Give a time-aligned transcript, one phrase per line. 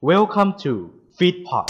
[0.00, 1.66] Welcome to Feedpot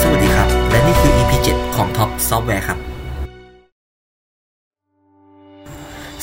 [0.00, 2.87] สวัสดีครับ และนี่คือ EP 7 ของ Top Software ครับ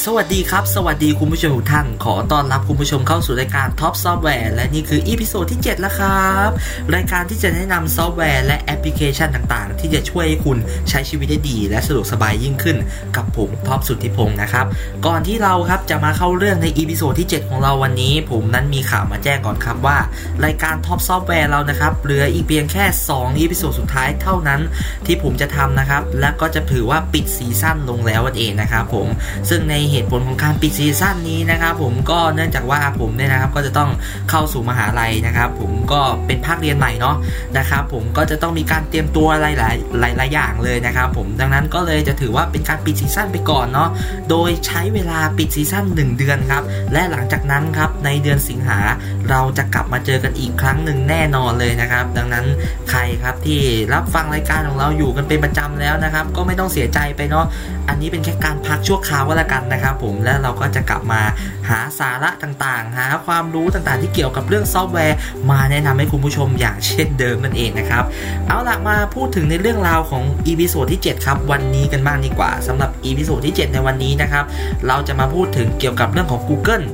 [0.08, 6.50] สวัสดีครับ สวัสดีคุณผู้ชมทุกท่าน ขอต้อนรับคุณผู้ชมเข้าสู่รายการ Top Software และนี่คือ EP โซดที่ 7 แล้วครับ
[6.96, 10.58] รายการที่จะแนะนำซอฟต์แวร์และแอปพลิเคชันต่างๆ ที่จะช่วยให้คุณ
[10.90, 12.78] ใช้ชีวิตได้ดี และสะดวกสบายยิ่งขึ้น
[13.16, 14.66] กับผมท็อปสุทธิพงศ์นะครับ
[15.06, 19.98] ก่อนที่เราครับจะมาเข้าเรื่องใน episode ที่ 7 ของเราวันนี้ ผมนั้นมีข่าวมาแจ้งก่อนครับว่า
[20.46, 24.62] รายการ Top Software เรานะครับเหลืออีกเพียงแค่2 EP สุดท้ายเท่านั้น
[25.06, 29.08] ที่ผมจะทำนะครับและก็จะถือว่าปิดซีซั่นลงแล้วนั่นเองนะครับผม
[29.52, 33.90] ซึ่งในเหตุผลของการปิดซีซั่นนี้นะครับผมก็เนื่องจากว่าผมเนี่ยนะครับก็จะต้อง
[34.30, 37.16] เข้าสู่มหาลัยนะครับ ผมก็เป็นภาคเรียนใหม่เนาะ
[37.58, 43.90] นะครับผมก็จะต้องมีการเตรียมตัวหลายหลายหลายหลายอย่างเลยนะครับผมดังนั้นก็เลยจะถือว่าเป็นการปิดซีซั่นไปก่อนเนาะ
[44.30, 48.80] โดยใช้เวลาปิดซีซั่น1 เดือนครับและหลังจากนั้นครับในเดือนสิงหา
[49.30, 52.46] เราจะกลับมาเจอกันอีกครั้งหนึ่งแน่นอนเลยนะครับ ดังนั้น
[52.90, 53.62] ใครครับที่
[53.94, 57.46] รับฟังรายการของเราอยู่กันเป็นประจำแล้วนะครับ ก็ไม่ต้องเสียใจไปเนาะ
[57.90, 61.22] อันนี้เป็นแค่การพักชั่วคราวก็แล้วกันนะครับผมและเราก็จะกลับมา
[61.70, 65.18] หาสาระต่างๆ หาความรู้ต่างๆ ที่เกี่ยวกับเรื่องซอฟต์แวร์
[65.52, 68.04] มาแนะนำให้คุณผู้ชมอย่างเช่นเดิมนั่นเองนะครับ
[68.48, 74.44] เอาล่ะมาพูดถึงในเรื่องราวของ episode ที่ 7 ครับ วันนี้กันบ้างดีกว่าสำหรับ episode ที่ 7 ในวันนี้นะครับ
[74.88, 76.86] เราจะมาพูดถึงเกี่ยวกับเรื่องของ Google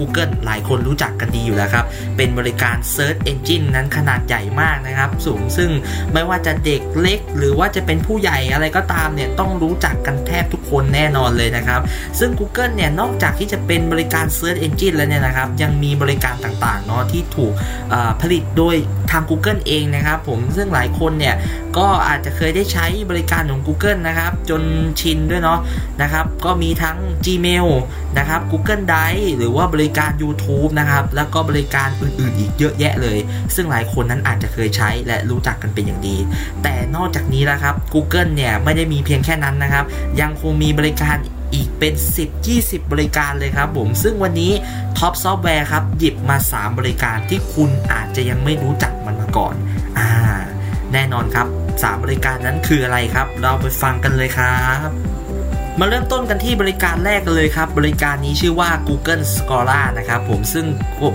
[0.00, 1.84] Google หลายคนรู้จักกันดีอยู่แล้วครับ
[2.16, 5.70] เป็นบริการ Search Engine นั้นขนาดใหญ่มากนะครับ สูงซึ่ง
[6.12, 11.80] ไม่ว่าจะเด็กเล็ก หรือว่าจะเป็นผู้ใหญ่อะไรก็ตามเนี่ยต้องรู้จักกันแทบทุกคนแน่นอนเลยนะครับ
[12.18, 17.52] ซึ่ง Google เนี่ยนอกจากที่จะเป็นบริการ Search Engine แล้วเนี่ยนะครับ ยังมีบริการต่างๆเนาะที่ถูก
[18.20, 18.76] ผลิตโดย
[19.10, 21.34] ทาง Google เองนะครับผมซึ่งหลายคนเนี่ย
[21.78, 24.62] ก็อาจจะเคยได้ใช้บริการของ Google นะครับ จน
[25.00, 25.58] ชินด้วยเนาะ
[26.02, 27.66] นะครับ ก็มีทั้ง Gmail
[28.18, 33.18] นะครับ Google Drive หรือว่าบริการ YouTube นะครับ แล้วก็บริการอื่นๆ อีกเยอะแยะเลย
[33.54, 36.16] ซึ่งหลายคนนั้นอาจจะเคยใช้และรู้จักกันเป็นอย่างดี
[36.62, 39.84] แต่นอกจากนี้นะครับ Google เนี่ยไม่ได้มีเพียงแค่นั้นนะครับ
[40.20, 41.16] ยังคงมีบริการ
[41.54, 41.94] อีกเป็น
[42.42, 44.52] 10-20 บริการเลยครับผม ซึ่งวันนี้
[44.98, 49.54] Top Software ครับ หยิบมา 3 บริการที่คุณอาจจะยังไม่รู้จักมันมาก่อน
[49.98, 50.08] อ่า
[50.92, 55.09] แน่นอนครับ 3 บริการนั้นคืออะไรครับ เราไปฟังกันเลยครับ
[55.82, 60.66] มาเริ่มต้นกันที่บริการแรกเลยครับ บริการนี้ชื่อว่า Google Scholar นะครับผมซึ่ง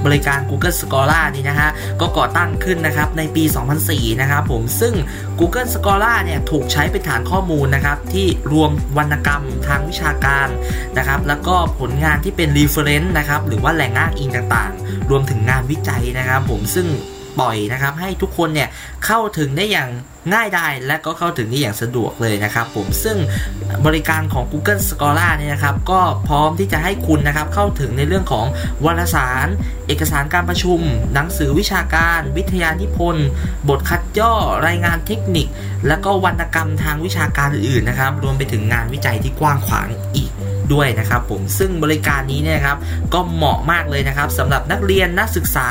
[0.05, 1.69] บริการ Google Scholar นี้นะฮะ
[2.01, 3.43] ก็ก่อตั้งขึ้นนะครับในปี
[3.81, 4.93] 2004 นะครับผมซึ่ง
[5.39, 10.47] Google Scholar เนี่ยถูกใช้เป็นฐานข้อมูลนะครับที่รวมวรรณกรรมทางวิชาการ
[10.97, 16.87] นะครับแล้วก็ผลงานที่เป็น reference นะครับหรือว่าแหล่งอ้างอิงต่างๆ รวมถึงงานวิจัยนะครับผมซึ่ง
[17.39, 18.69] ปล่อยนะครับ ให้ทุกคนเนี่ย
[19.05, 19.89] เข้าถึงได้อย่าง
[20.33, 23.17] ง่ายได้และก็เข้าถึงได้อย่างสะดวกเลยนะครับผมซึ่ง
[23.85, 28.45] บริการของ Google Scholar เนี่ยนะครับก็พร้อมที่จะให้คุณนะครับเข้าถึงในเรื่องของ
[28.85, 29.47] วารสาร
[29.87, 30.79] เอกสารการประชุม
[31.13, 33.27] หนังสือวิชาการ วิทยานิพนธ์
[33.69, 34.33] บทคัดย่อ
[34.67, 35.47] รายงานเทคนิค
[35.87, 40.24] และก็วรรณกรรมทางวิชาการอื่นๆนะครับรวมไปถึงงานวิจัยที่กว้างขวางอีก
[40.73, 42.77] ด้วยนะครับผมซึ่งบริการนี้เนี่ยครับ
[43.13, 45.67] ก็เหมาะมากเลยนะครับสำหรับนักเรียนนักศึกษา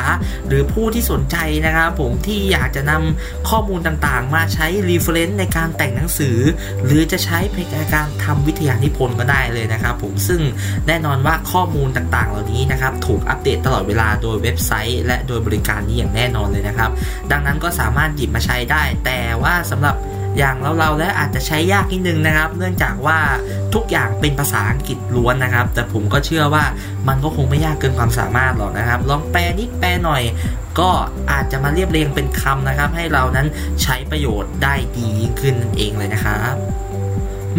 [0.48, 6.36] หรือผู้ที่สนใจนะครับผมที่อยากจะนำข้อมูลต่างๆ มาใช้ reference ในการแต่งหนังสือ
[6.84, 7.38] หรือจะใช้
[7.76, 10.40] ในการทำวิทยานิพนธ์ก็ได้เลยนะครับผมซึ่ง
[10.86, 16.90] แน่นอนว่าข้อมูลต่างๆ เหล่านี้นะครับถูกอัปเดตตลอดเวลาโดยเว็บไซต์ และโดยบริการนี้อย่างแน่นอนเลยนะครับ
[17.30, 19.96] ดังนั้นก็สามารถหยิบมาใช้ได้ แต่ว่าสำหรับ
[20.38, 23.18] อย่างเราๆแล้วอาจจะใช้ยากนิดนึงนะครับ เนื่องจากว่า
[23.74, 26.64] ทุกอย่างเป็นภาษาอังกฤษล้วนนะครับ แต่ผมก็เชื่อว่า
[27.08, 30.22] มันก็คงไม่ยากเกินความสามารถหรอกนะครับ ลองแปลนิดแปลหน่อย
[30.78, 30.90] ก็
[31.30, 33.46] อาจจะมาเรียบเรียงเป็นคำนะครับ ให้เรานั้น
[33.82, 36.54] ใช้ประโยชน์ได้ดียิ่งขึ้นนั่นเองเลยนะครับ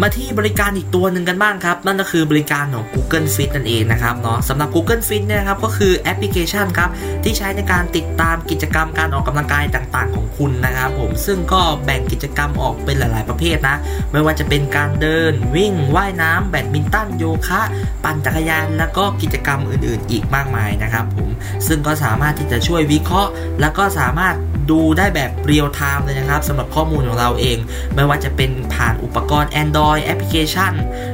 [0.02, 6.90] มาที่บริการอีกตัวหนึ่งกันบ้างครับ นั่นก็คือบริการของ Google Fit นั่นเองนะครับเนาะสำหรับ Google Fit เนี่ยครับก็คือแอปพลิเคชันครับ
[7.24, 13.76] ที่ใช้ในการติดตามกิจกรรมการออกกำลังกายต่างๆ ของคุณนะครับผมซึ่งก็แบ่งกิจกรรมออกเป็นหลาย ๆ ประเภทนะ
[14.12, 17.62] ไม่ว่าจะเป็นการเดิน วิ่งว่ายน้ำแบดมินตันโยคะ
[18.04, 21.28] ปั่นจักรยาน แล้วก็กิจกรรมอื่น ๆ อีกมากมายนะครับผม
[21.66, 24.36] ซึ่งก็สามารถที่จะช่วยวิเคราะห์ แล้วก็สามารถ
[24.70, 27.58] ดูได้แบบเรียลไทม์เลยนะครับสำหรับข้อมูลของเราเอง
[27.94, 30.72] ไม่ว่าจะเป็นผ่านอุปกรณ์ Android แอปพลิเคชัน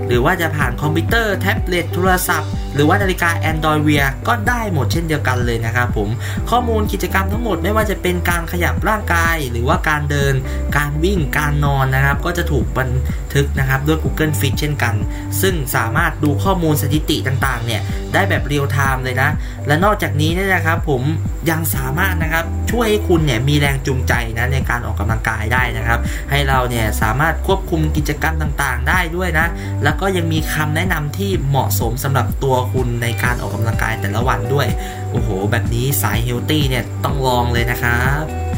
[0.09, 6.09] หรือว่าจะผ่านคอมพิวเตอร์แท็บเล็ตโทรศัพท์ หรือว่านาฬิกา Android Wear ก็ได้หมดเช่นเดียวกันเลยนะครับผม
[6.51, 10.35] ข้อมูลกิจกรรมทั้งหมดไม่ว่าจะเป็นการขยับร่างกาย หรือว่าการเดิน
[10.77, 12.91] การวิ่งการนอนนะครับ ก็จะถูกบัน
[13.35, 14.95] ทึกนะครับด้วย Google Fit เช่นกัน
[15.41, 17.81] ซึ่งสามารถดูข้อมูลสถิติต่างๆ เนี่ย
[18.13, 19.31] ได้แบบเรียลไทม์เลยนะ
[19.67, 21.03] และนอกจากนี้เนี่ยนะครับผม
[21.51, 25.99] ยังสามารถนะครับช่วยให้คุณเนี่ยมีแรงจูงใจนะในการออกกำลังกายได้นะครับ
[26.31, 29.47] ให้เราเนี่ยสามารถควบคุมกิจกรรมต่างๆ ได้ด้วยนะ
[29.83, 34.67] แล้วก็ยังมีคำแนะนำที่เหมาะสมสำหรับตัวคุณในการออกกำลังกายแต่ละวันด้วย
[35.11, 38.52] โอ้โห แบบนี้สายเฮลตี้เนี่ยต้องลองเลยนะครับ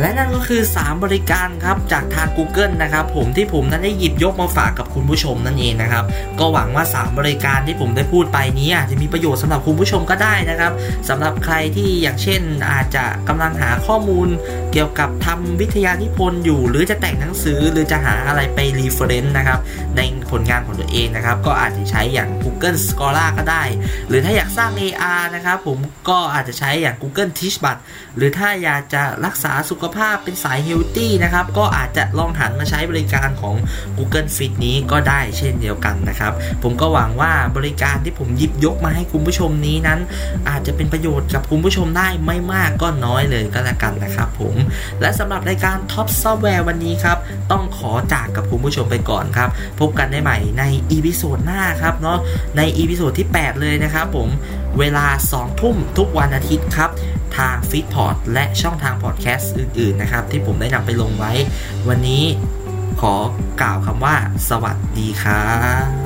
[0.00, 6.04] และนั่นก็คือ 3 บริการครับจากทาง Google นะครับผมที่ผมนั้นได้หยิบยกมาฝากกับคุณผู้ชมนั่นเองนะครับ
[6.38, 10.72] ก็หวังว่า 3 บริการที่ผมได้พูดไปนี้อาจจะมีประโยชน์สำหรับคุณผู้ชมก็ได้นะครับ
[11.08, 12.40] สำหรับใครที่อย่างเช่น
[12.72, 14.28] อาจจะกำลังหาข้อมูล
[14.72, 19.58] เกี่ยวกับทำวิทยานิพนธ์อยู่ หรือจะแต่งหนังสือหรือจะหาอะไรไป reference นะครับ
[19.96, 20.00] ใน
[20.30, 23.62] ผลงานของตัวเองนะครับก็อาจจะใช้อย่าง Google Scholar ก็ได้
[24.08, 25.78] หรือถ้าอยากสร้าง AR นะครับผม
[26.08, 27.76] ก็อาจจะใช้อย่าง Google Tilt Brush
[28.16, 33.54] หรือถ้าอยากจะรักษาสุขภาพเป็นสาย healthy นะครับ ก็อาจจะลองหันมาใช้บริการของ
[33.96, 40.00] Google Fit นี้ก็ได้เช่นเดียวกันนะครับ ผมก็หวังว่าบริการที่ผมหยิบยกมาให้คุณผู้ชมนี้นั้น
[40.48, 44.54] อาจจะเป็นประโยชน์กับคุณผู้ชมได้ไม่มากก็น้อยเลยก็แล้วกันนะครับผม
[45.00, 47.18] และสำหรับรายการ Top Software วันนี้ครับ
[47.50, 49.48] ต้องขอจากกับคุณผู้ชมไปก่อนครับ
[49.80, 52.18] พบกันได้ใหม่ใน episode หน้าครับเนาะ
[52.56, 54.28] ใน episode ที่ 8 เลยนะครับผม
[54.78, 56.90] เวลา 2 ทุ่มทุกวันอาทิตย์ครับ
[57.36, 61.32] ทางฟีดพอร์ตและช่องทางพอดแคสต์อื่น ๆ นะครับ ที่ผมได้นำไปลงไว้
[61.88, 62.24] วันนี้
[63.00, 63.14] ขอ
[63.60, 64.14] กล่าวคำว่า
[64.48, 65.46] สวัสดีครั
[65.84, 66.05] บ